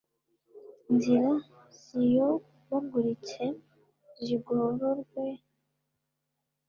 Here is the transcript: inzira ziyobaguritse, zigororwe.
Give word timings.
inzira 0.91 1.31
ziyobaguritse, 1.83 3.43
zigororwe. 4.23 5.25